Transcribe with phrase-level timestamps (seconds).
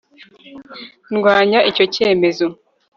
[1.13, 2.47] ndwanya icyo cyemezo